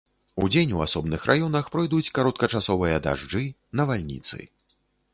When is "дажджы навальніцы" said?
3.07-4.37